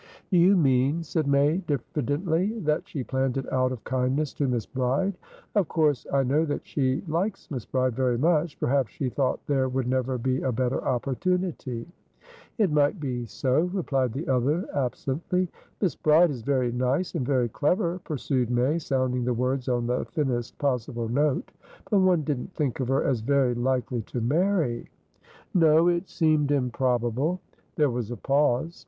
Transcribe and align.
"Do 0.31 0.37
you 0.39 0.57
mean," 0.57 1.03
said 1.03 1.27
May, 1.27 1.57
diffidently, 1.67 2.57
"that 2.61 2.87
she 2.87 3.03
planned 3.03 3.37
it 3.37 3.45
out 3.53 3.71
of 3.71 3.83
kindness 3.83 4.33
to 4.33 4.47
Miss 4.47 4.65
Bride? 4.65 5.15
Of 5.53 5.67
course 5.67 6.07
I 6.11 6.23
know 6.23 6.43
that 6.43 6.65
she 6.65 7.03
likes 7.07 7.51
Miss 7.51 7.65
Bride 7.67 7.95
very 7.95 8.17
much. 8.17 8.59
Perhaps 8.59 8.89
she 8.93 9.09
thought 9.09 9.45
there 9.45 9.69
would 9.69 9.87
never 9.87 10.17
be 10.17 10.41
a 10.41 10.51
better 10.51 10.83
opportunity." 10.87 11.87
"It 12.57 12.71
might 12.71 12.99
be 12.99 13.27
so," 13.27 13.69
replied 13.71 14.11
the 14.13 14.27
other, 14.27 14.67
absently. 14.75 15.47
"Miss 15.81 15.95
Bride 15.95 16.31
is 16.31 16.41
very 16.41 16.71
nice, 16.71 17.13
and 17.13 17.23
very 17.23 17.49
clever," 17.49 17.99
pursued 17.99 18.49
May, 18.49 18.79
sounding 18.79 19.23
the 19.23 19.35
words 19.35 19.69
on 19.69 19.85
the 19.85 20.03
thinnest 20.05 20.57
possible 20.57 21.09
note. 21.09 21.51
"But 21.91 21.99
one 21.99 22.23
didn't 22.23 22.55
think 22.55 22.79
of 22.79 22.87
her 22.87 23.03
as 23.03 23.21
very 23.21 23.53
likely 23.53 24.01
to 24.01 24.19
marry." 24.19 24.89
"No; 25.53 25.89
it 25.89 26.09
seemed 26.09 26.49
improbable." 26.51 27.39
There 27.75 27.91
was 27.91 28.09
a 28.09 28.17
pause. 28.17 28.79